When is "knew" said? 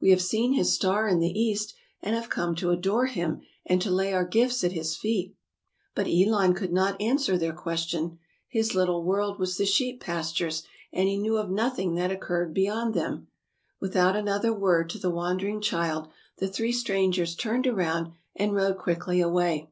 11.16-11.36